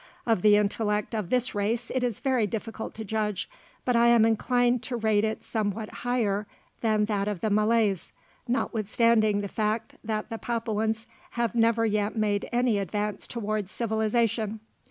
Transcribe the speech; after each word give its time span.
Of 0.25 0.41
the 0.41 0.55
intellect 0.55 1.13
of 1.13 1.29
this 1.29 1.53
race 1.53 1.91
it 1.93 2.03
is 2.03 2.21
very 2.21 2.47
difficult 2.47 2.95
to 2.95 3.05
judge, 3.05 3.47
but 3.85 3.95
I 3.95 4.07
am 4.07 4.25
inclined 4.25 4.81
to 4.81 4.95
rate 4.97 5.23
it 5.23 5.43
somewhat 5.43 5.91
higher 6.01 6.47
than 6.79 7.05
that 7.05 7.27
of 7.27 7.41
the 7.41 7.51
Malays, 7.51 8.11
notwithstanding 8.47 9.41
the 9.41 9.47
fact 9.47 9.97
that 10.03 10.31
the 10.31 10.39
Papuans 10.39 11.05
have 11.37 11.53
never 11.53 11.85
yet 11.85 12.17
made 12.17 12.49
any 12.51 12.79
advance 12.79 13.27
towards 13.27 13.69
civilization. 13.71 14.59